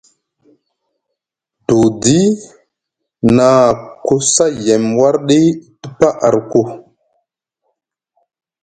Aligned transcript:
Dudi 1.65 2.19
na 3.35 3.49
ku 4.05 4.15
sa 4.33 4.45
yem 4.65 4.85
wardi 4.99 5.41
te 5.79 5.87
paa 5.97 6.15
arku. 6.27 6.61